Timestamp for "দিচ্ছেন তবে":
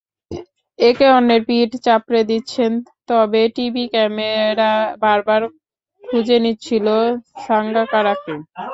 2.29-3.41